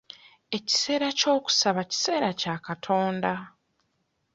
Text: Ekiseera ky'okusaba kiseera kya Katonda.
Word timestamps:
Ekiseera 0.57 1.09
ky'okusaba 1.19 1.81
kiseera 1.89 2.29
kya 2.39 2.55
Katonda. 2.67 3.33